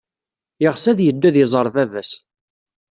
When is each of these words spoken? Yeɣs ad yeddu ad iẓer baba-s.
Yeɣs 0.61 0.83
ad 0.91 0.99
yeddu 1.01 1.25
ad 1.29 1.35
iẓer 1.43 1.67
baba-s. 1.73 2.11